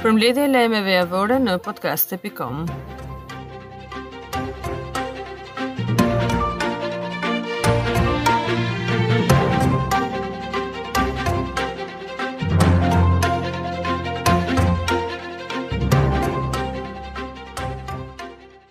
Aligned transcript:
Për 0.00 0.14
mbledhje 0.18 0.46
lajmeve 0.52 0.94
javore 0.94 1.36
në 1.44 1.58
podcast.com. 1.66 2.64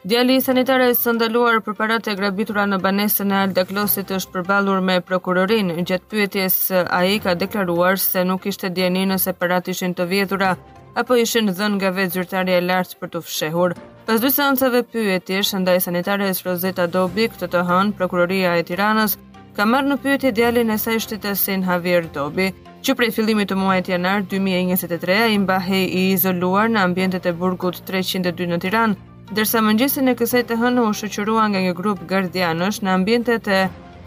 Djali 0.10 0.36
i 0.36 0.42
sanitare 0.42 0.88
i 0.90 0.96
sëndaluar 0.98 1.60
për 1.62 1.76
parat 1.78 2.08
e 2.10 2.14
grabitura 2.18 2.64
në 2.66 2.80
banesën 2.82 3.30
e 3.32 3.36
Alda 3.44 3.62
Klosit 3.70 4.10
është 4.16 4.32
përbalur 4.40 4.80
me 4.82 4.96
prokurorin. 5.06 5.68
Gjatë 5.86 6.10
pyetjes 6.10 6.56
a 6.82 7.02
i 7.06 7.20
ka 7.22 7.36
deklaruar 7.38 8.00
se 8.02 8.24
nuk 8.26 8.48
ishte 8.50 8.72
djeni 8.74 9.04
nëse 9.12 9.30
parat 9.38 9.68
ishin 9.70 9.94
të 9.94 10.08
vjetura 10.14 10.56
apo 11.02 11.18
ishin 11.24 11.52
dhën 11.54 11.76
nga 11.78 11.92
vetë 12.00 12.16
zyrtarja 12.16 12.56
e 12.58 12.64
lartë 12.66 12.98
për 13.04 13.12
të 13.18 13.22
fshehur. 13.28 13.76
Pas 14.10 14.24
dy 14.24 14.32
seancave 14.38 14.82
pyetjesh 14.94 15.52
ndaj 15.62 15.82
sanitares 15.88 16.42
Rozeta 16.48 16.88
Dobi, 16.90 17.28
këtë 17.36 17.52
të 17.54 17.62
hënë, 17.70 17.94
prokuroria 18.00 18.56
e 18.58 18.64
Tiranës 18.66 19.14
ka 19.60 19.68
marrë 19.70 19.92
në 19.94 20.00
pyetje 20.08 20.32
djalin 20.40 20.72
e 20.74 20.80
saj 20.88 21.04
shtetësin 21.06 21.68
Javier 21.70 22.10
Dobi, 22.18 22.50
që 22.82 22.96
prej 22.98 23.12
fillimit 23.20 23.52
të 23.54 23.60
muajit 23.62 23.94
janar 23.94 24.26
2023 24.34 25.22
i 25.36 25.38
mbahej 25.46 25.86
i 25.86 26.08
izoluar 26.18 26.66
në 26.72 26.88
ambientet 26.90 27.26
e 27.30 27.36
burgut 27.44 27.82
302 27.92 28.50
në 28.56 28.60
Tiranë, 28.66 29.09
dërsa 29.36 29.62
mëngjesin 29.62 30.10
e 30.10 30.14
kësaj 30.18 30.42
të 30.50 30.56
hënë 30.58 30.84
u 30.90 30.94
shëqërua 31.00 31.44
nga 31.52 31.60
një 31.68 31.74
grup 31.78 32.00
gardianësh 32.10 32.80
në 32.84 32.94
ambjentet 32.98 33.48
e 33.54 33.58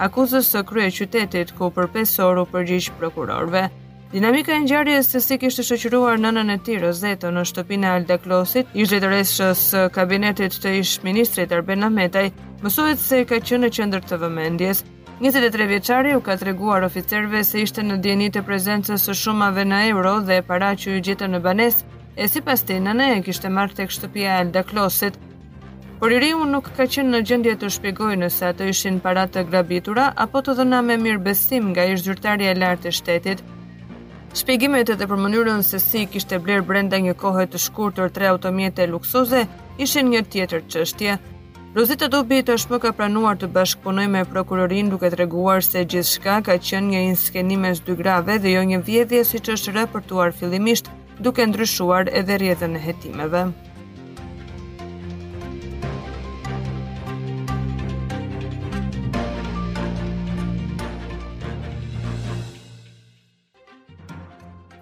akuzës 0.02 0.48
së 0.50 0.62
krye 0.66 0.88
qytetit 0.96 1.52
ku 1.58 1.68
për 1.76 1.86
5 1.94 2.16
orë 2.26 2.42
u 2.42 2.48
përgjish 2.52 2.88
prokurorve. 2.98 3.62
Dinamika 4.12 4.52
e 4.56 4.64
ngjarjes 4.64 5.06
se 5.14 5.22
si 5.24 5.38
kishte 5.40 5.62
shoqëruar 5.68 6.18
nënën 6.20 6.50
e 6.52 6.56
tij 6.66 6.80
Rozeto 6.82 7.30
në 7.32 7.44
shtëpinë 7.48 7.86
e 7.86 7.92
Alda 7.92 8.18
Klosit, 8.24 8.74
ish 8.76 8.90
drejtoreshës 8.92 9.62
së 9.72 9.84
kabinetit 9.94 10.58
të 10.62 10.74
ish 10.82 10.98
ministrit 11.06 11.54
Arben 11.56 11.86
Ahmetaj, 11.88 12.32
mësohet 12.64 13.00
se 13.00 13.22
ka 13.24 13.38
qenë 13.40 13.62
në 13.68 13.72
qëndër 13.78 14.04
të 14.10 14.18
vëmendjes. 14.26 14.82
23 15.22 15.70
vjeçari 15.70 16.12
u 16.16 16.20
ka 16.26 16.36
treguar 16.40 16.82
oficerëve 16.84 17.44
se 17.46 17.62
ishte 17.62 17.86
në 17.86 18.02
djenit 18.04 18.36
të 18.36 18.42
prezencës 18.48 19.06
së 19.08 19.14
shumave 19.24 19.64
në 19.70 19.82
euro 19.94 20.18
dhe 20.28 20.42
para 20.42 20.74
që 20.74 20.96
u 20.98 21.02
gjithë 21.08 21.30
në 21.30 21.40
banesë 21.46 21.91
e 22.16 22.28
si 22.28 22.40
pas 22.44 22.60
ti 22.62 22.76
nëne 22.80 23.08
e 23.16 23.20
kishte 23.24 23.48
marrë 23.48 23.78
tek 23.78 23.92
shtëpia 23.92 24.32
e 24.36 24.40
Alda 24.44 24.60
Klosit, 24.68 25.14
por 26.00 26.12
i 26.12 26.18
riu 26.20 26.42
nuk 26.48 26.68
ka 26.76 26.84
qenë 26.84 27.08
në 27.08 27.20
gjendje 27.28 27.54
të 27.62 27.70
shpjegoj 27.76 28.14
nëse 28.20 28.48
ato 28.50 28.66
ishin 28.68 28.98
parat 29.00 29.32
të 29.32 29.46
grabitura 29.48 30.10
apo 30.26 30.42
të 30.44 30.58
dhëna 30.58 30.82
me 30.88 30.98
mirë 31.00 31.22
besim 31.26 31.70
nga 31.72 31.86
ishtë 31.94 32.08
gjyrtari 32.10 32.48
e 32.50 32.54
lartë 32.60 32.84
të 32.88 32.92
shtetit. 32.98 33.40
Shpjegimet 34.36 34.92
edhe 34.94 35.06
për 35.08 35.20
mënyrën 35.24 35.60
se 35.64 35.80
si 35.80 36.04
kishte 36.08 36.40
blerë 36.44 36.66
brenda 36.68 36.98
një 37.04 37.14
kohë 37.20 37.46
të 37.52 37.60
shkurtër 37.66 38.12
tre 38.12 38.28
automjete 38.34 38.86
luksoze, 38.92 39.46
ishin 39.80 40.08
një 40.12 40.24
tjetër 40.32 40.66
qështje. 40.74 41.16
Rozita 41.74 42.08
Dobi 42.12 42.42
të 42.44 42.56
është 42.58 42.74
më 42.74 42.78
ka 42.84 42.90
pranuar 42.96 43.36
të 43.40 43.48
bashkëpunoj 43.54 44.06
me 44.14 44.24
prokurorin 44.28 44.90
duke 44.92 45.08
të 45.08 45.20
reguar 45.22 45.64
se 45.64 45.84
gjithë 45.88 46.08
shka 46.12 46.36
ka 46.48 46.56
qenë 46.68 46.92
një 46.94 47.04
inskenime 47.14 47.72
dy 47.86 47.96
grave 48.00 48.36
dhe 48.38 48.52
jo 48.58 48.64
një 48.72 48.82
vjedhje 48.88 49.22
si 49.24 49.38
që 49.40 49.56
është 49.56 49.76
rë 49.78 50.32
fillimisht, 50.40 50.90
duke 51.20 51.46
ndryshuar 51.46 52.06
edhe 52.08 52.38
rjedhën 52.38 52.74
e 52.76 52.78
hetimeve. 52.78 53.44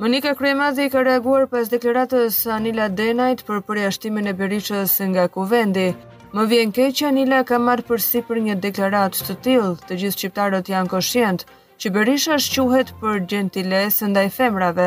Monika 0.00 0.34
Kremadhi 0.34 0.88
ka 0.88 1.02
reaguar 1.04 1.46
pas 1.50 1.68
deklaratës 1.72 2.38
Anila 2.48 2.86
Denajt 2.96 3.42
për 3.48 3.60
përjashtimin 3.68 4.30
e 4.30 4.32
Berishës 4.38 4.94
nga 5.12 5.26
Kuvendi. 5.28 5.90
Më 6.32 6.44
vjen 6.52 6.72
keq 6.72 6.94
që 6.98 7.06
Anila 7.10 7.40
ka 7.44 7.58
marrë 7.60 7.84
përsi 7.90 8.22
për 8.24 8.40
një 8.46 8.54
deklaratë 8.64 9.26
të 9.28 9.36
tillë. 9.44 9.74
Të 9.86 9.98
gjithë 10.00 10.16
shqiptarët 10.18 10.70
janë 10.72 10.90
koshient 10.92 11.44
që 11.80 11.92
Berisha 11.96 12.38
shquhet 12.44 12.94
për 13.02 13.20
gentilesë 13.32 14.08
ndaj 14.12 14.24
femrave, 14.38 14.86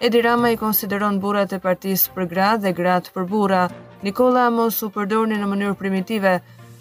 Edi 0.00 0.24
Rama 0.24 0.48
i 0.50 0.56
konsideron 0.56 1.20
burat 1.22 1.52
e 1.52 1.58
partis 1.62 2.02
për 2.16 2.26
gra 2.32 2.48
dhe 2.60 2.72
gratë 2.76 3.12
për 3.14 3.24
bura. 3.30 3.60
Nikola 4.04 4.42
Amos 4.50 4.82
u 4.84 4.90
përdorni 4.92 5.38
në 5.40 5.46
mënyrë 5.50 5.76
primitive. 5.80 6.32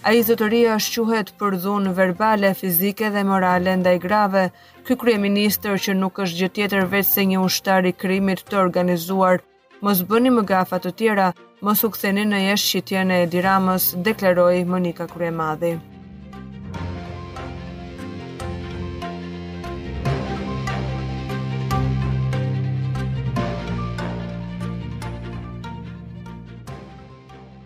A 0.06 0.12
i 0.14 0.20
zotëria 0.28 0.74
është 0.82 1.04
quhet 1.08 1.30
për 1.40 1.56
dhunë 1.64 1.94
verbale, 1.98 2.52
fizike 2.60 3.10
dhe 3.16 3.24
morale 3.30 3.78
ndaj 3.80 3.94
grave. 4.08 4.44
Ky 4.86 4.98
krye 5.06 5.22
minister 5.28 5.80
që 5.80 5.96
nuk 6.02 6.20
është 6.26 6.42
gjë 6.42 6.52
tjetër 6.58 6.86
vetë 6.98 7.12
se 7.14 7.26
një 7.32 7.40
ushtari 7.48 7.96
krimit 8.04 8.44
të 8.52 8.60
organizuar. 8.66 9.42
Mos 9.82 10.04
bëni 10.12 10.36
më 10.36 10.46
gafat 10.52 10.86
të 10.90 10.94
tjera, 11.04 11.30
mos 11.64 11.84
u 11.88 11.90
këtheni 11.96 12.28
në 12.34 12.44
jeshtë 12.52 12.72
që 12.82 12.86
tjene 12.92 13.20
Edi 13.30 13.42
Ramos, 13.48 13.92
dekleroj 14.12 14.58
Monika 14.76 15.08
Kryemadhi. 15.16 15.76
Madhi. 15.78 15.95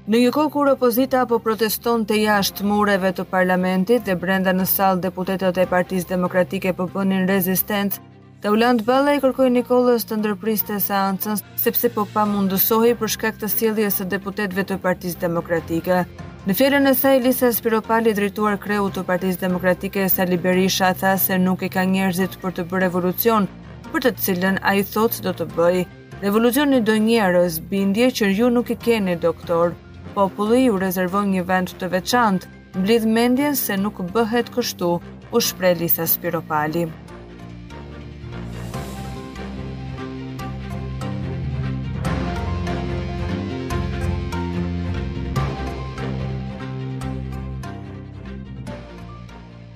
Në 0.09 0.19
një 0.23 0.29
kohë 0.33 0.49
kur 0.53 0.69
opozita 0.71 1.19
po 1.29 1.37
proteston 1.45 2.01
të 2.09 2.15
jashtë 2.17 2.63
mureve 2.65 3.11
të 3.13 3.23
parlamentit 3.29 4.07
dhe 4.07 4.15
brenda 4.23 4.49
në 4.57 4.63
salë 4.71 5.01
deputetet 5.03 5.57
e 5.61 5.63
partiz 5.69 6.07
demokratike 6.09 6.71
po 6.79 6.87
bënin 6.95 7.27
rezistent, 7.29 7.99
të 8.41 8.53
ulandë 8.55 8.95
i 9.15 9.19
kërkoj 9.25 9.49
Nikolës 9.57 10.07
të 10.09 10.15
ndërpriste 10.23 10.79
sa 10.81 11.03
ancën, 11.11 11.37
sepse 11.61 11.91
po 11.93 12.07
pa 12.15 12.23
mundësohi 12.25 12.95
për 13.03 13.11
shkak 13.15 13.37
të 13.43 13.49
sildhje 13.53 13.91
së 13.99 14.07
deputetve 14.15 14.63
të 14.71 14.77
partiz 14.87 15.13
demokratike. 15.25 15.99
Në 16.49 16.55
fjellën 16.57 16.89
e 16.89 16.93
saj, 16.97 17.19
Lisa 17.27 17.51
Spiropali 17.53 18.13
drituar 18.17 18.57
kreu 18.65 18.89
të 18.89 19.03
partiz 19.05 19.37
demokratike 19.43 20.07
e 20.07 20.09
Sali 20.09 20.37
Berisha 20.47 20.89
tha 21.03 21.11
se 21.21 21.37
nuk 21.45 21.61
i 21.61 21.69
ka 21.69 21.83
njerëzit 21.85 22.39
për 22.41 22.55
të 22.57 22.65
bërë 22.71 22.81
revolucion, 22.87 23.45
për 23.93 24.07
të 24.09 24.13
cilën 24.25 24.57
a 24.65 24.73
i 24.73 24.81
thotë 24.89 25.21
do 25.29 25.35
të 25.41 25.47
bëj. 25.53 25.77
Revolucioni 26.25 26.79
një 26.79 26.85
do 26.89 26.97
njerës, 27.09 27.61
bindje 27.75 28.09
që 28.17 28.31
ju 28.41 28.49
nuk 28.57 28.73
i 28.73 28.77
keni 28.89 29.13
doktorë 29.27 29.77
populli 30.19 30.67
u 30.69 30.75
rezervoj 30.83 31.27
një 31.31 31.43
vend 31.47 31.71
të 31.79 31.87
veçantë, 31.93 32.49
blidh 32.83 33.05
mendjen 33.17 33.53
se 33.55 33.75
nuk 33.79 34.01
bëhet 34.15 34.49
kështu, 34.51 34.87
u 35.31 35.39
shpreh 35.47 35.77
Lisa 35.79 36.03
Spiropali. 36.11 36.81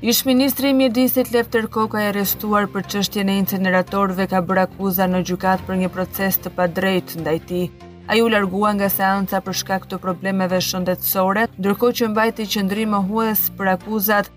Ish 0.03 0.25
ministri 0.27 0.73
i 0.73 0.73
mjedisit 0.75 1.29
Lefter 1.31 1.69
Koka 1.71 2.03
e 2.03 2.09
arrestuar 2.11 2.67
për 2.73 2.83
qështje 2.93 3.23
në 3.29 3.39
inceneratorve 3.45 4.27
ka 4.33 4.43
bërë 4.43 4.67
akuza 4.67 5.07
në 5.07 5.23
gjukat 5.29 5.63
për 5.69 5.79
një 5.85 5.93
proces 5.97 6.41
të 6.43 6.51
padrejt 6.59 7.15
ndajti. 7.23 7.63
A 8.05 8.15
ju 8.19 8.27
largua 8.29 8.73
nga 8.75 8.89
seanca 8.91 9.39
për 9.41 9.55
shkak 9.59 9.85
të 9.87 9.95
problemeve 10.03 10.57
shëndetësore, 10.61 11.45
dërko 11.65 11.91
që 11.97 12.09
mbajti 12.11 12.47
qëndri 12.55 12.83
më 12.93 12.99
hues 13.07 13.45
për 13.57 13.69
akuzat 13.77 14.27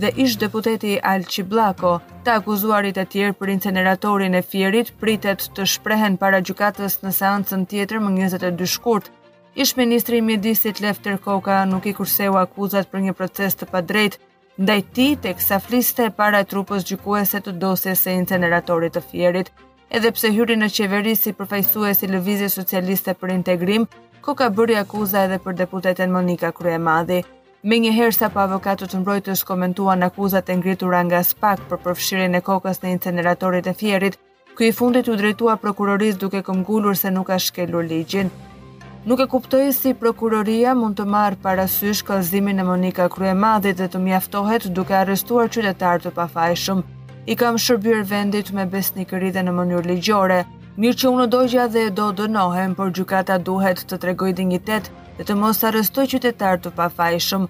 dhe 0.00 0.12
ish 0.24 0.36
deputeti 0.38 0.92
Alqi 1.12 1.42
Blako, 1.42 1.96
ta 2.24 2.36
akuzuarit 2.38 3.00
e 3.02 3.04
tjerë 3.12 3.34
për 3.40 3.50
inceneratorin 3.56 4.38
e 4.38 4.42
fjerit, 4.52 4.92
pritet 5.02 5.48
të 5.56 5.66
shprehen 5.72 6.16
para 6.22 6.38
gjukatës 6.46 7.00
në 7.02 7.12
seancën 7.18 7.64
tjetër 7.72 7.98
më 8.06 8.12
22 8.20 8.70
shkurt. 8.76 9.10
Ish 9.58 9.74
ministri 9.82 10.20
i 10.20 10.22
mjedisit 10.30 10.78
Lefter 10.80 11.18
Koka 11.18 11.64
nuk 11.66 11.86
i 11.90 11.94
kurseu 11.98 12.36
akuzat 12.44 12.90
për 12.94 13.08
një 13.08 13.16
proces 13.18 13.58
të 13.58 13.66
padrejt, 13.74 14.20
ndaj 14.60 14.80
ti 14.94 15.08
tek 15.26 15.42
fliste 15.66 16.10
para 16.22 16.44
trupës 16.44 16.84
gjukueset 16.86 17.44
të 17.44 17.52
dosjes 17.58 18.06
e 18.06 18.14
inceneratorit 18.22 18.92
të 18.94 19.02
fjerit, 19.10 19.50
edhe 19.90 20.10
pse 20.14 20.30
hyri 20.34 20.54
në 20.56 20.66
qeveri 20.76 21.16
si 21.18 21.32
përfaqësues 21.34 21.98
si 22.00 22.08
lëvizje 22.12 22.48
socialiste 22.54 23.14
për 23.18 23.32
integrim, 23.36 23.86
ko 24.24 24.34
ka 24.38 24.48
bërë 24.56 24.76
akuza 24.84 25.24
edhe 25.26 25.40
për 25.44 25.56
deputeten 25.62 26.12
Monika 26.14 26.52
Kryemadhi. 26.58 27.22
Me 27.62 27.76
një 27.82 27.90
herë 27.96 28.14
sa 28.16 28.28
pa 28.32 28.44
avokatët 28.46 28.92
të 28.92 29.00
mbrojtës 29.00 29.42
komentuan 29.48 30.06
akuzat 30.06 30.48
e 30.48 30.56
ngritura 30.60 31.00
nga 31.08 31.20
SPAK 31.30 31.66
për 31.70 31.82
përfshirin 31.86 32.36
e 32.38 32.42
kokës 32.46 32.78
në 32.84 32.92
inceneratorit 32.96 33.66
e 33.66 33.74
fjerit, 33.80 34.16
ku 34.56 34.70
fundit 34.76 35.08
u 35.12 35.16
drejtua 35.18 35.56
prokuroris 35.60 36.16
duke 36.22 36.40
këmgullur 36.46 36.96
se 37.02 37.10
nuk 37.10 37.26
ka 37.28 37.38
shkelur 37.38 37.84
ligjin. 37.92 38.30
Nuk 39.08 39.20
e 39.24 39.26
kuptoj 39.32 39.70
si 39.72 39.92
prokuroria 39.94 40.74
mund 40.76 40.96
të 40.96 41.04
marë 41.14 41.40
parasysh 41.42 42.04
këllzimin 42.06 42.62
e 42.62 42.68
Monika 42.70 43.08
Krye 43.10 43.34
dhe 43.66 43.86
të 43.88 43.98
mjaftohet 44.06 44.64
duke 44.76 44.94
arrestuar 45.02 45.48
qytetar 45.48 45.98
të 46.00 46.10
pafajshëm 46.20 46.82
i 47.30 47.34
kam 47.40 47.58
shërbyer 47.62 48.00
vendit 48.10 48.48
me 48.58 48.64
besnikëri 48.70 49.28
dhe 49.34 49.42
në 49.46 49.52
mënyrë 49.58 49.86
ligjore. 49.90 50.38
Mirë 50.82 50.98
që 51.02 51.10
unë 51.14 51.26
dojgja 51.34 51.66
dhe 51.74 51.84
do 52.00 52.08
dënohem, 52.20 52.72
por 52.74 52.90
gjukata 52.96 53.36
duhet 53.46 53.84
të 53.90 53.98
tregoj 54.02 54.32
dignitet 54.40 54.88
dhe 55.18 55.26
të 55.28 55.36
mos 55.38 55.60
arrestoj 55.68 56.08
qytetar 56.14 56.58
të 56.64 56.72
pafajshëm. 56.80 57.44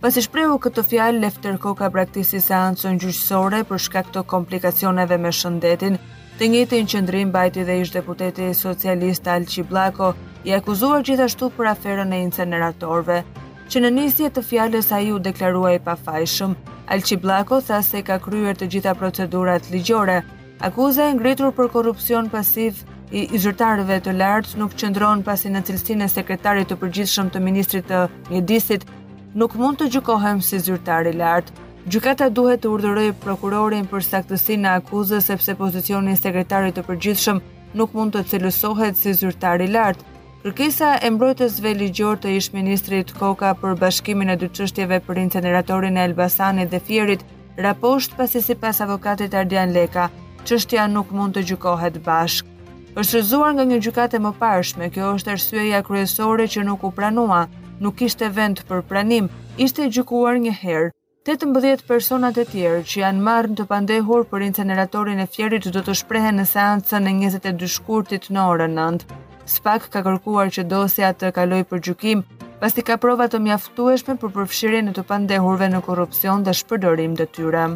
Pas 0.00 0.16
i 0.16 0.22
shprehu 0.24 0.56
këtë 0.66 0.84
fjalë, 0.94 1.20
Lefterko 1.26 1.74
ka 1.82 1.90
praktisi 1.98 2.40
seancën 2.46 2.96
gjyqësore 3.04 3.60
për 3.68 3.82
shkak 3.88 4.08
të 4.16 4.24
komplikacioneve 4.32 5.18
me 5.26 5.32
shëndetin. 5.40 5.98
Të 6.38 6.50
njëjtin 6.54 6.88
qëndrim, 6.94 7.32
bajti 7.36 7.64
dhe 7.68 7.76
ish 7.84 7.92
deputeti 7.98 8.48
socialist 8.62 9.28
Alçi 9.36 9.64
Blako, 9.68 10.14
i 10.48 10.56
akuzuar 10.62 11.04
gjithashtu 11.10 11.50
për 11.60 11.72
aferën 11.74 12.12
e 12.12 12.22
inceneratorve 12.24 13.20
që 13.68 13.80
në 13.82 13.88
nisje 13.96 14.28
të 14.30 14.42
fjallës 14.46 14.92
a 14.94 15.00
ju 15.02 15.18
deklarua 15.22 15.72
i 15.74 15.80
pafajshëm. 15.82 16.52
Alqi 16.94 17.16
Blako 17.18 17.58
tha 17.68 17.80
se 17.82 17.98
ka 18.06 18.18
kryer 18.22 18.54
të 18.58 18.68
gjitha 18.74 18.92
procedurat 18.94 19.66
ligjore. 19.72 20.20
Akuza 20.68 21.08
e 21.10 21.14
ngritur 21.16 21.50
për 21.56 21.72
korupcion 21.74 22.28
pasiv 22.30 22.78
i 23.10 23.24
zyrtarëve 23.34 23.98
të 24.04 24.14
lartë 24.20 24.60
nuk 24.62 24.76
qëndron 24.78 25.24
pasi 25.26 25.50
në 25.50 25.64
cilësin 25.66 26.06
e 26.06 26.10
sekretarit 26.12 26.70
të 26.70 26.78
përgjithshëm 26.84 27.30
të 27.34 27.42
ministrit 27.42 27.90
të 27.90 28.04
mjedisit, 28.30 28.86
nuk 29.34 29.58
mund 29.60 29.82
të 29.82 29.90
gjukohem 29.96 30.40
si 30.46 30.62
zyrtari 30.62 31.12
lartë. 31.18 31.62
Gjukata 31.90 32.30
duhet 32.36 32.62
të 32.62 32.70
urdhëroj 32.70 33.08
prokurorin 33.22 33.86
për 33.90 34.02
saktësi 34.06 34.56
në 34.62 34.78
akuzës 34.80 35.26
sepse 35.30 35.54
pozicionin 35.58 36.18
sekretarit 36.18 36.78
të 36.78 36.82
përgjithshëm 36.88 37.42
nuk 37.78 37.94
mund 37.94 38.14
të 38.14 38.24
cilësohet 38.32 38.98
si 38.98 39.12
zyrtari 39.14 39.68
lartë, 39.70 40.06
Kërkesa 40.46 40.88
e 41.02 41.08
mbrojtësve 41.10 41.70
ligjor 41.74 42.20
të 42.22 42.30
ish 42.38 42.52
ministrit 42.54 43.08
Koka 43.18 43.48
për 43.58 43.72
bashkimin 43.80 44.28
e 44.30 44.36
dy 44.38 44.46
çështjeve 44.58 45.00
për 45.08 45.18
inceneratorin 45.22 45.96
e 45.98 46.04
Elbasanit 46.06 46.70
dhe 46.70 46.78
Fierit 46.88 47.24
raposht 47.66 48.14
pasi 48.20 48.42
sipas 48.46 48.78
avokatit 48.84 49.34
Ardian 49.40 49.74
Leka, 49.74 50.04
çështja 50.46 50.84
nuk 50.92 51.10
mund 51.10 51.34
të 51.34 51.42
gjykohet 51.48 51.98
bashk. 52.06 52.46
Është 52.94 53.08
shëzuar 53.16 53.56
nga 53.58 53.66
një 53.72 53.80
gjykatë 53.88 54.20
e 54.20 54.22
mëparshme, 54.28 54.90
kjo 54.94 55.10
është 55.16 55.34
arsyeja 55.34 55.82
kryesore 55.88 56.46
që 56.54 56.64
nuk 56.70 56.86
u 56.86 56.92
pranua, 57.00 57.42
nuk 57.82 58.06
ishte 58.08 58.30
vend 58.38 58.62
për 58.70 58.86
pranim, 58.92 59.26
ishte 59.58 59.90
gjykuar 59.98 60.38
një 60.46 60.54
herë. 60.62 60.88
18 61.26 61.82
personat 61.90 62.38
e 62.38 62.46
tjerë 62.54 62.86
që 62.92 63.00
janë 63.02 63.26
marrë 63.30 63.50
në 63.50 63.58
të 63.64 63.70
pandehur 63.74 64.22
për 64.30 64.46
inceneratorin 64.52 65.18
e 65.18 65.26
fjerit 65.26 65.66
do 65.74 65.82
të 65.88 65.98
shprehen 66.04 66.38
në 66.38 66.46
seancën 66.54 67.10
e 67.16 67.20
22 67.24 67.72
shkurtit 67.80 68.30
në 68.30 68.50
orën 68.52 68.78
9. 68.84 69.14
Spak 69.46 69.90
ka 69.94 70.02
kërkuar 70.02 70.48
që 70.50 70.64
dosja 70.66 71.12
të 71.14 71.28
kaloj 71.36 71.62
për 71.70 71.80
gjukim, 71.86 72.22
pas 72.60 72.74
ka 72.86 72.96
provat 73.02 73.30
të 73.32 73.38
mjaftueshme 73.44 74.16
për 74.18 74.32
përfshirje 74.38 74.80
në 74.86 74.94
të 74.96 75.02
pandehurve 75.10 75.68
në 75.70 75.82
korupcion 75.86 76.42
dhe 76.46 76.54
shpërdorim 76.60 77.12
dhe 77.20 77.26
tyra. 77.36 77.66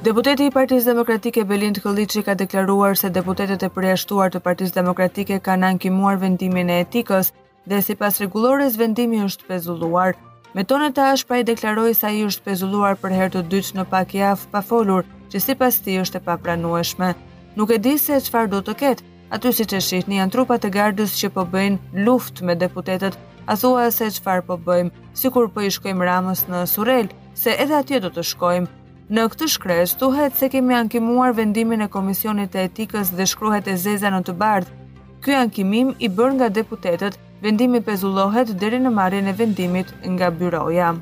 Deputeti 0.00 0.46
i 0.48 0.50
Partisë 0.56 0.88
Demokratike 0.88 1.42
Belind 1.44 1.82
Kolliçi 1.84 2.22
ka 2.24 2.32
deklaruar 2.40 2.96
se 2.96 3.10
deputetët 3.12 3.66
e 3.66 3.68
përjashtuar 3.76 4.32
të 4.32 4.40
Partisë 4.48 4.78
Demokratike 4.80 5.36
kanë 5.50 5.68
ankimuar 5.74 6.16
vendimin 6.24 6.72
e 6.72 6.78
etikës 6.86 7.28
dhe 7.68 7.82
sipas 7.84 8.22
rregullores 8.24 8.78
vendimi 8.80 9.20
është 9.28 9.50
pezulluar. 9.52 10.16
Me 10.54 10.64
tonë 10.66 10.88
të 10.98 11.02
ashtë 11.12 11.28
pra 11.30 11.36
i 11.38 11.44
deklaroj 11.46 11.92
sa 11.94 12.08
i 12.10 12.24
është 12.26 12.42
pezulluar 12.48 12.96
për 12.98 13.12
herë 13.14 13.30
të 13.36 13.42
dyqë 13.52 13.76
në 13.78 13.82
pak 13.90 14.14
jafë 14.16 14.48
pa 14.50 14.62
folur, 14.66 15.04
që 15.30 15.42
si 15.44 15.54
pas 15.60 15.76
ti 15.84 15.94
është 16.02 16.18
e 16.18 16.24
papranueshme. 16.26 17.10
Nuk 17.56 17.70
e 17.70 17.78
di 17.84 17.92
se 18.02 18.16
qëfar 18.24 18.48
do 18.50 18.58
të 18.66 18.74
ketë, 18.80 19.04
aty 19.36 19.52
si 19.54 19.66
që 19.70 19.80
shihni 19.88 20.18
janë 20.18 20.34
trupat 20.34 20.66
e 20.66 20.72
gardës 20.78 21.14
që 21.20 21.30
po 21.36 21.44
bëjnë 21.54 22.02
luft 22.02 22.42
me 22.48 22.56
deputetet, 22.58 23.14
a 23.46 23.54
thua 23.62 23.86
se 23.94 24.10
qëfar 24.16 24.42
po 24.50 24.58
bëjmë, 24.66 24.90
si 25.14 25.30
kur 25.30 25.46
po 25.54 25.62
i 25.62 25.70
shkojmë 25.76 26.08
ramës 26.10 26.42
në 26.50 26.64
surel, 26.74 27.12
se 27.44 27.54
edhe 27.54 27.78
atje 27.78 28.02
do 28.02 28.10
të 28.18 28.26
shkojmë. 28.32 28.72
Në 29.14 29.30
këtë 29.30 29.50
shkresh, 29.54 29.94
thuhet 30.02 30.34
se 30.38 30.50
kemi 30.50 30.74
ankimuar 30.82 31.34
vendimin 31.38 31.82
e 31.86 31.90
Komisionit 31.94 32.54
e 32.58 32.66
Etikës 32.66 33.14
dhe 33.14 33.26
shkruhet 33.36 33.70
e 33.70 33.78
zeza 33.86 34.10
në 34.14 34.24
të 34.26 34.34
bardhë. 34.42 34.74
Ky 35.22 35.34
ankimim 35.44 35.94
i 35.98 36.10
bërë 36.10 36.36
nga 36.38 36.50
deputetet, 36.58 37.18
vendimi 37.40 37.80
pezullohet 37.80 38.52
deri 38.60 38.78
në 38.84 38.90
marrjen 38.92 39.30
e 39.32 39.36
vendimit 39.42 39.94
nga 40.16 40.30
byroja. 40.40 40.92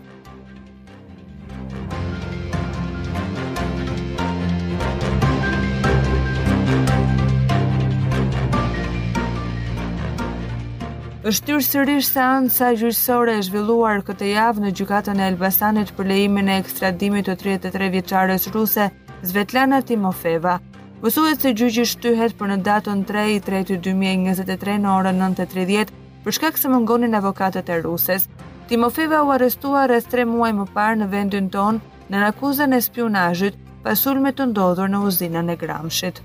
është 11.29 11.45
tyrë 11.47 11.65
sërish 11.65 12.07
se 12.09 12.21
anë 12.25 12.49
sa 12.53 12.69
gjyqësore 12.81 13.33
e 13.37 13.41
zhvilluar 13.45 13.99
këtë 14.07 14.29
javë 14.31 14.63
në 14.65 14.71
gjykatën 14.79 15.19
e 15.21 15.27
Elbasanit 15.33 15.91
për 15.97 16.09
lejimin 16.11 16.49
e 16.49 16.55
ekstradimit 16.63 17.27
të 17.29 17.35
33 17.43 17.89
vjeqares 17.95 18.47
ruse 18.55 18.87
Zvetlana 19.23 19.83
Timofeva. 19.83 20.55
Mësuet 21.03 21.45
se 21.45 21.53
gjyqi 21.61 21.85
shtyhet 21.91 22.33
për 22.39 22.55
në 22.55 22.57
datën 22.69 23.05
3 23.13 23.27
i 23.37 23.43
3 23.51 23.61
2023 23.77 24.79
në 24.87 24.95
orën 24.99 25.21
9.30, 25.27 25.93
për 26.29 26.33
shkak 26.37 26.59
se 26.61 26.69
mungonin 26.69 27.15
avokatët 27.17 27.71
e 27.73 27.77
ruses. 27.81 28.27
Timofeva 28.69 29.23
u 29.25 29.31
arrestua 29.33 29.87
rreth 29.89 30.11
3 30.13 30.27
muaj 30.29 30.51
më 30.59 30.67
parë 30.75 30.99
në 31.01 31.07
vendin 31.15 31.47
ton, 31.55 31.79
në 32.13 32.19
akuzën 32.27 32.75
e 32.77 32.81
spionazhit 32.85 33.57
pas 33.87 33.97
sulmit 34.05 34.37
të 34.37 34.45
ndodhur 34.51 34.91
në 34.93 35.01
uzinën 35.09 35.49
e 35.49 35.57
Gramshit. 35.63 36.21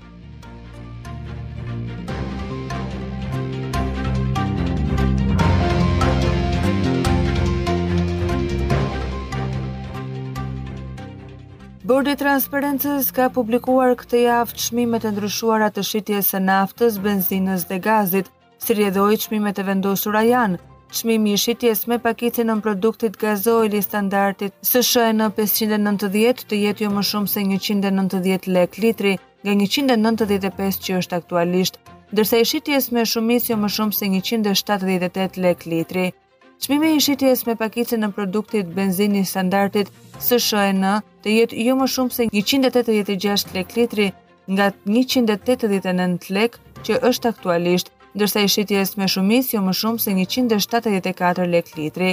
Bordi 11.88 12.12
i 12.12 12.20
Transparencës 12.26 13.08
ka 13.20 13.30
publikuar 13.40 13.96
këtë 14.02 14.20
javë 14.26 14.60
çmimet 14.66 15.08
e 15.08 15.16
ndryshuara 15.16 15.72
të 15.72 15.86
shitjes 15.90 16.34
së 16.36 16.44
naftës, 16.44 17.00
benzinës 17.08 17.64
dhe 17.72 17.80
gazit, 17.88 18.28
si 18.64 18.74
rjedhoj 18.74 19.18
qmimet 19.20 19.58
e 19.60 19.64
vendosura 19.68 20.22
janë, 20.24 20.56
qmimi 20.94 21.34
i 21.34 21.40
shqitjes 21.40 21.82
me 21.90 21.98
pakicin 22.00 22.48
në 22.48 22.54
produktit 22.64 23.18
gazoili 23.20 23.82
standartit 23.84 24.54
së 24.64 24.80
shëjë 24.90 25.16
në 25.18 25.26
590 25.36 26.44
të 26.48 26.60
jetë 26.62 26.84
jo 26.86 26.92
më 26.96 27.02
shumë 27.10 27.28
se 27.32 27.42
190 27.48 28.48
lek 28.56 28.78
litri 28.80 29.18
nga 29.44 29.52
195 29.66 30.80
që 30.86 30.96
është 31.02 31.18
aktualisht, 31.20 31.76
dërsa 32.16 32.40
i 32.40 32.46
shqitjes 32.48 32.88
me 32.96 33.04
shumis 33.12 33.50
jo 33.52 33.58
më 33.60 33.68
shumë 33.76 33.98
se 33.98 34.08
178 34.32 35.36
lek 35.44 35.68
litri. 35.68 36.06
Qmimi 36.64 36.94
i 36.96 37.02
shqitjes 37.04 37.44
me 37.44 37.58
pakicin 37.60 38.06
në 38.06 38.14
produktit 38.16 38.72
benzini 38.78 39.26
standartit 39.28 39.90
së 40.26 40.40
shëjë 40.48 40.78
në 40.80 40.94
të 41.22 41.36
jetë 41.42 41.64
jo 41.68 41.76
më 41.82 41.90
shumë 41.98 42.16
se 42.16 42.30
186 42.32 43.52
lek 43.58 43.76
litri 43.76 44.12
nga 44.52 44.70
189 44.88 46.30
lek 46.36 46.56
që 46.84 46.98
është 47.10 47.30
aktualisht, 47.32 47.88
ndërsa 48.14 48.44
i 48.46 48.48
shitjes 48.48 48.92
me 48.96 49.08
shumis 49.10 49.48
jo 49.52 49.58
më 49.66 49.72
shumë 49.80 50.02
se 50.02 50.12
174 50.18 51.46
lek 51.50 51.70
litri. 51.78 52.12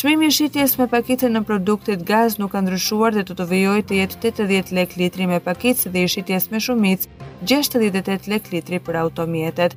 Qmimi 0.00 0.28
i 0.30 0.34
shitjes 0.36 0.76
me 0.78 0.86
pakitën 0.92 1.32
në 1.34 1.40
produktet 1.48 2.04
gaz 2.06 2.36
nuk 2.38 2.54
ndryshuar 2.54 3.14
dhe 3.16 3.24
të 3.26 3.34
të 3.40 3.46
vëjoj 3.50 3.80
të 3.88 3.96
jetë 4.00 4.18
80 4.30 4.70
lek 4.78 4.94
litri 5.00 5.26
me 5.30 5.40
pakitës 5.48 5.90
dhe 5.90 6.04
i 6.06 6.12
shitjes 6.14 6.46
me 6.54 6.62
shumis 6.66 7.08
68 7.50 8.30
lek 8.30 8.52
litri 8.54 8.78
për 8.78 9.00
automjetet. 9.02 9.74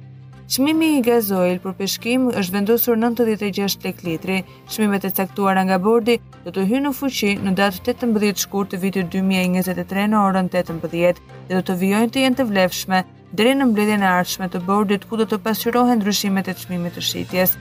Qmimi 0.47 0.91
i 0.95 1.01
gazoil 1.03 1.57
për 1.59 1.73
pëshkim 1.81 2.29
është 2.39 2.53
vendosur 2.55 2.99
96 3.01 3.81
lek 3.83 4.05
litri, 4.07 4.37
qmimet 4.71 5.09
e 5.09 5.11
caktuara 5.17 5.65
nga 5.67 5.77
bordi 5.83 6.19
dhe 6.45 6.53
të 6.55 6.67
hynë 6.69 6.85
në 6.87 6.93
fuqi 7.01 7.33
në 7.41 7.55
datë 7.57 7.83
18 7.97 8.43
shkur 8.45 8.69
të 8.71 8.79
vitit 8.85 9.09
2023 9.17 10.05
në 10.13 10.21
orën 10.29 10.53
18 10.53 10.87
dhe 10.95 11.15
të 11.57 11.63
të 11.71 11.81
vijojnë 11.83 12.13
të 12.15 12.25
jenë 12.25 12.39
të 12.39 12.47
vlefshme 12.53 13.03
dre 13.35 13.51
në 13.55 13.65
mbledhjen 13.71 14.03
e 14.03 14.11
ardhshme 14.11 14.47
të 14.51 14.61
bordit 14.63 15.03
ku 15.09 15.17
do 15.19 15.25
të 15.27 15.41
pasqyrohen 15.43 15.99
ndryshimet 15.99 16.47
e 16.47 16.53
çmimeve 16.55 16.93
të 16.97 17.01
shitjes. 17.03 17.57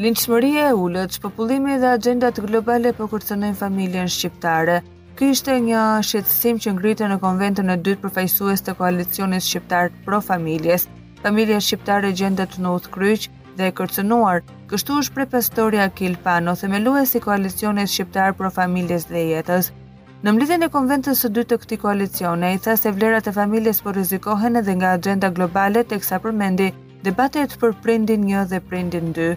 Linçmëria 0.00 0.66
e 0.70 0.76
ulët, 0.80 1.18
popullimi 1.20 1.74
dhe 1.82 1.90
agendat 1.92 2.38
globale 2.40 2.94
po 2.96 3.04
kërcënojnë 3.12 3.58
familjen 3.58 4.08
shqiptare. 4.08 4.78
Ky 5.18 5.26
ishte 5.34 5.58
një 5.60 5.82
shqetësim 6.08 6.60
që 6.64 6.72
ngritën 6.78 7.12
në 7.12 7.18
konventën 7.20 7.68
e 7.74 7.76
dytë 7.76 8.06
përfaqësues 8.06 8.64
të 8.64 8.78
koalicionit 8.80 9.44
shqiptar 9.44 9.92
pro 10.06 10.22
familjes 10.24 10.88
familja 11.24 11.60
shqiptare 11.60 12.10
gjendet 12.16 12.54
në 12.60 12.70
udhkryq 12.78 13.26
dhe 13.58 13.66
e 13.68 13.74
kërcënuar, 13.78 14.40
kështu 14.70 14.96
është 15.02 15.16
prepastoria 15.16 15.84
Akil 15.90 16.14
Pano, 16.24 16.54
themeluesi 16.56 17.18
i 17.18 17.24
koalicionit 17.24 17.90
shqiptar 17.92 18.32
për 18.38 18.52
familjes 18.60 19.04
dhe 19.10 19.24
jetës. 19.34 19.68
Në 20.24 20.34
mbledhjen 20.36 20.64
e 20.64 20.70
konventës 20.72 21.20
së 21.22 21.30
dytë 21.36 21.54
të 21.54 21.58
këtij 21.62 21.80
koalicioni, 21.84 22.54
tha 22.64 22.74
se 22.76 22.92
vlerat 22.96 23.26
e 23.30 23.34
familjes 23.36 23.80
po 23.84 23.92
rrezikohen 23.96 24.56
edhe 24.60 24.74
nga 24.80 24.94
agjenda 24.96 25.30
globale, 25.36 25.84
teksa 25.92 26.18
përmendi 26.24 26.70
debatet 27.04 27.56
për 27.60 27.72
prindin 27.84 28.26
1 28.28 28.50
dhe 28.52 28.60
prindin 28.70 29.12
2. 29.16 29.30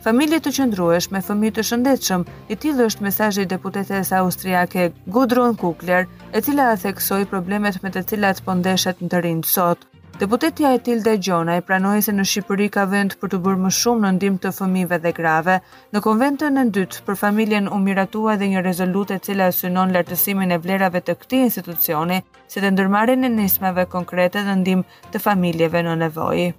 Familje 0.00 0.38
të 0.40 0.50
qëndruesh 0.56 1.10
me 1.12 1.20
fëmi 1.20 1.50
të 1.56 1.62
shëndetshëm, 1.68 2.22
i 2.52 2.56
tillë 2.56 2.86
është 2.88 3.04
mesazhi 3.04 3.42
i 3.44 3.50
deputetes 3.50 4.12
austriake 4.16 4.88
Gudrun 5.14 5.56
Kukler, 5.60 6.08
e 6.32 6.40
cila 6.40 6.70
a 6.72 6.80
theksoi 6.84 7.26
problemet 7.28 7.82
me 7.84 7.92
të 7.92 8.06
cilat 8.12 8.40
po 8.44 8.56
ndeshet 8.60 9.04
në 9.04 9.12
të 9.12 9.38
sot. 9.54 9.89
Deputetja 10.20 10.74
e 10.74 10.78
Tilde 10.82 11.16
Gjona 11.16 11.54
i 11.56 11.62
pranoj 11.64 12.02
se 12.04 12.12
në 12.12 12.24
Shqipëri 12.30 12.66
ka 12.74 12.82
vend 12.90 13.14
për 13.22 13.30
të 13.32 13.38
bërë 13.44 13.60
më 13.62 13.68
shumë 13.72 14.02
në 14.04 14.08
ndim 14.18 14.34
të 14.42 14.50
fëmive 14.52 14.98
dhe 15.00 15.12
grave. 15.16 15.54
Në 15.96 16.02
konventën 16.04 16.60
e 16.60 16.64
ndytë 16.68 17.00
për 17.06 17.16
familjen 17.22 17.70
u 17.72 17.78
miratua 17.80 18.34
dhe 18.42 18.48
një 18.52 18.60
e 19.16 19.18
cila 19.26 19.46
synon 19.60 19.94
lartësimin 19.96 20.52
e 20.52 20.58
vlerave 20.58 21.00
të 21.00 21.14
këti 21.22 21.40
institucioni, 21.46 22.18
si 22.48 22.60
të 22.60 22.72
ndërmarin 22.74 23.24
e 23.24 23.32
nismeve 23.38 23.86
konkrete 23.96 24.44
dhe 24.44 24.54
ndim 24.60 24.84
të 25.12 25.22
familjeve 25.28 25.82
në 25.88 25.96
nevojë. 26.04 26.52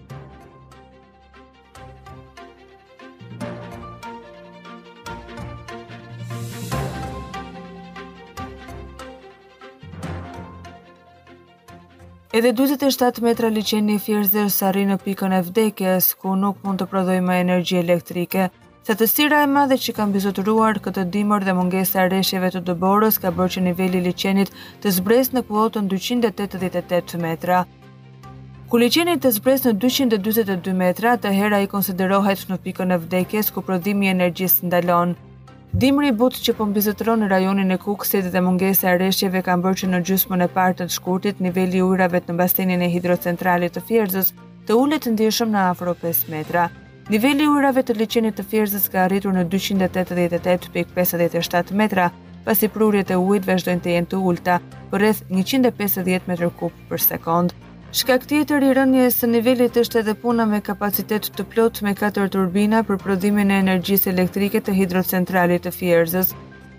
Edhe 12.31 12.51
27 12.55 13.19
metra 13.25 13.49
liqeni 13.51 13.97
fjerëzër 13.99 14.45
së 14.57 14.67
në 14.89 14.95
pikën 15.03 15.33
e 15.35 15.39
vdekjes, 15.47 16.05
ku 16.19 16.31
nuk 16.41 16.61
mund 16.63 16.79
të 16.79 16.85
prodhoj 16.91 17.17
më 17.27 17.33
energji 17.43 17.77
elektrike. 17.81 18.43
Thetësira 18.87 19.41
e 19.43 19.47
madhe 19.55 19.75
që 19.77 19.93
kam 19.97 20.13
bizotruar 20.15 20.79
këtë 20.85 21.03
dimër 21.13 21.43
dhe 21.43 21.53
mungesa 21.57 21.99
të 22.05 22.11
reshjeve 22.13 22.49
të 22.53 22.61
dëborës 22.69 23.19
ka 23.25 23.33
bërë 23.37 23.51
që 23.57 23.63
nivelli 23.65 24.01
liqenit 24.05 24.53
të 24.81 24.87
zbres 25.01 25.33
në 25.35 25.41
kuotën 25.49 25.89
288 25.91 27.19
metra. 27.27 27.65
Ku 28.71 28.79
liqenit 28.85 29.19
të 29.27 29.33
zbres 29.41 29.65
në 29.67 29.73
242 29.83 30.77
metra, 30.85 31.17
të 31.21 31.35
hera 31.35 31.59
i 31.65 31.69
konsiderohet 31.75 32.47
në 32.47 32.59
pikën 32.63 32.95
e 32.95 33.01
vdekjes 33.03 33.51
ku 33.57 33.65
prodhimi 33.67 34.07
energjisë 34.15 34.71
ndalonë. 34.71 35.17
Dimri 35.71 36.11
i 36.11 36.11
butë 36.11 36.41
që 36.45 36.53
pëmbizetron 36.57 37.15
po 37.15 37.21
në 37.23 37.27
rajonin 37.31 37.71
e 37.71 37.77
kukësit 37.79 38.25
dhe 38.33 38.39
munges 38.43 38.81
e 38.83 38.87
areshjeve 38.91 39.39
ka 39.45 39.51
më 39.55 39.63
bërë 39.65 39.79
që 39.81 39.87
në 39.91 39.99
gjysmën 40.09 40.41
e 40.43 40.47
partën 40.55 40.87
të 40.89 40.93
shkurtit 40.97 41.37
nivelli 41.39 41.79
ujrave 41.81 42.19
të 42.19 42.29
në 42.33 42.37
bastinin 42.41 42.81
e 42.83 42.89
hidrocentralit 42.91 43.71
të 43.77 43.81
fjerzës 43.87 44.27
të 44.67 44.71
ullit 44.75 45.05
ndishëm 45.13 45.49
në 45.55 45.59
afro 45.69 45.91
5 46.03 46.19
metra. 46.33 46.63
Nivelli 47.07 47.45
ujrave 47.47 47.81
të 47.87 47.93
liqenit 48.01 48.35
të 48.35 48.43
fjerzës 48.51 48.85
ka 48.91 48.97
arritur 49.05 49.31
në 49.33 49.43
288.57 49.55 51.71
metra, 51.71 52.05
pasi 52.43 52.67
prurjet 52.69 53.09
e 53.15 53.17
ujt 53.23 53.43
vazhdojnë 53.47 53.81
të 53.81 53.89
jenë 53.95 54.09
të 54.11 54.17
ullta, 54.27 54.55
për 54.91 54.97
rreth 55.05 55.21
150 55.39 56.19
m3 56.27 56.41
për 56.91 56.99
sekundë 57.07 57.53
e 57.91 57.93
të 57.93 58.23
i 58.31 59.03
e 59.03 59.11
së 59.11 59.27
nivelit 59.27 59.75
është 59.75 59.99
edhe 59.99 60.13
puna 60.15 60.45
me 60.47 60.61
kapacitet 60.63 61.25
të 61.35 61.43
plot 61.43 61.81
me 61.83 61.91
4 61.93 62.29
turbina 62.31 62.83
për 62.87 62.97
prodhimin 63.03 63.51
e 63.51 63.57
energjisë 63.63 64.09
elektrike 64.13 64.59
të 64.63 64.71
hidrocentralit 64.77 65.63
të 65.65 65.71
Fierzës. 65.79 66.31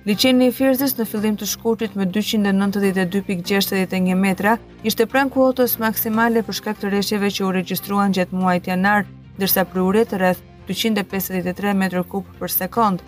Liçeni 0.09 0.47
i 0.49 0.53
Fierzës 0.57 0.97
në 0.97 1.05
fillim 1.07 1.37
të 1.37 1.47
shkurtit 1.53 1.95
me 1.97 2.05
292.61 2.09 4.15
metra 4.17 4.57
ishte 4.89 5.05
pranë 5.07 5.31
kuotës 5.37 5.77
maksimale 5.85 6.43
për 6.49 6.53
shkak 6.61 6.77
që 6.81 7.43
u 7.45 7.51
regjistruan 7.61 8.13
gjatë 8.17 8.33
muajit 8.33 8.67
janar, 8.73 9.05
ndërsa 9.37 9.65
prurit 9.69 10.13
rreth 10.17 10.41
253 10.73 11.75
m3 11.77 12.03
për 12.41 12.49
sekondë. 12.61 13.03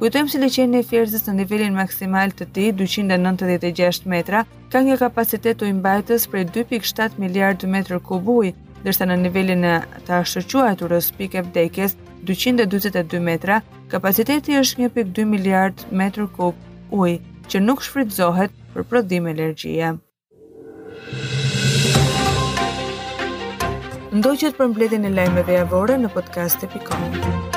Kujtojmë 0.00 0.32
se 0.32 0.38
liçeni 0.40 0.78
i 0.80 0.84
Fierzës 0.88 1.26
në 1.28 1.32
nivelin 1.42 1.74
maksimal 1.76 2.30
të 2.32 2.44
tij 2.56 2.70
296 2.78 4.06
metra 4.08 4.46
ka 4.72 4.80
një 4.86 4.94
kapacitet 5.02 5.58
të 5.60 5.68
mbajtës 5.76 6.24
prej 6.32 6.46
2.7 6.54 7.18
miliardë 7.20 7.68
metër 7.68 8.00
kub 8.08 8.30
ujë, 8.32 8.54
ndërsa 8.80 9.08
në 9.10 9.18
nivelin 9.26 9.66
e 9.68 9.74
të 10.06 10.14
ashtuquaturës 10.22 11.10
e 11.20 11.44
vdekjes 11.50 11.96
242 12.24 13.20
metra, 13.20 13.60
kapaciteti 13.92 14.56
është 14.62 14.88
1.2 14.88 15.28
miliardë 15.34 15.92
metër 15.92 16.32
kub 16.32 16.56
ujë, 16.96 17.18
që 17.52 17.60
nuk 17.60 17.84
shfrytëzohet 17.84 18.50
për 18.72 18.88
prodhim 18.88 19.28
energjie. 19.34 19.92
Ndoqet 24.16 24.56
për 24.56 24.66
mbledhjen 24.72 25.08
e 25.12 25.16
lajmeve 25.20 25.60
javore 25.60 26.00
në 26.00 26.14
podcast.com. 26.16 27.49